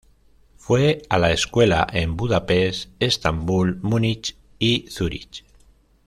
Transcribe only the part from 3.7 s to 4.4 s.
Múnich,